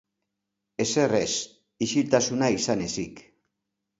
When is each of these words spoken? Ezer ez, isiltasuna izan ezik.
Ezer 0.85 1.11
ez, 1.17 1.33
isiltasuna 1.87 2.49
izan 2.61 2.81
ezik. 2.87 3.21